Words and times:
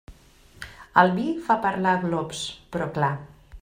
El 1.03 1.13
vi 1.19 1.27
fa 1.51 1.59
parlar 1.67 1.95
a 1.99 2.03
glops, 2.07 2.45
però 2.77 2.93
clar. 2.99 3.17